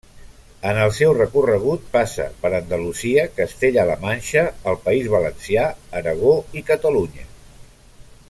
[0.67, 5.67] En el seu recorregut passa per Andalusia, Castella-la Manxa, el País Valencià,
[6.01, 7.29] Aragó i Catalunya.